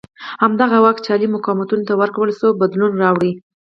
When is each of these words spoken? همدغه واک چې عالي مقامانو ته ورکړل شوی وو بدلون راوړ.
همدغه 0.43 0.77
واک 0.83 0.97
چې 1.03 1.09
عالي 1.13 1.27
مقامانو 1.35 1.85
ته 1.87 1.93
ورکړل 2.01 2.31
شوی 2.39 2.47
وو 2.49 2.59
بدلون 2.61 2.91
راوړ. 3.03 3.23